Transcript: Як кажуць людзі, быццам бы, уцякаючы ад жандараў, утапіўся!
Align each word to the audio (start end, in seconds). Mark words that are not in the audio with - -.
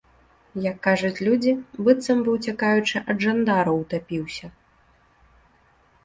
Як 0.71 0.77
кажуць 0.85 1.23
людзі, 1.25 1.51
быццам 1.87 2.23
бы, 2.27 2.33
уцякаючы 2.37 2.97
ад 3.15 3.21
жандараў, 3.25 3.77
утапіўся! 3.83 4.49